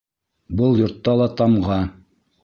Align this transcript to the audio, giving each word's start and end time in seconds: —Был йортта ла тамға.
—Был 0.61 0.79
йортта 0.79 1.13
ла 1.19 1.27
тамға. 1.41 1.77